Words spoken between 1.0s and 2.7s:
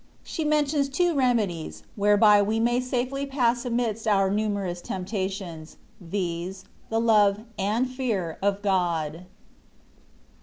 BEMEDIES, WHEBEBT WE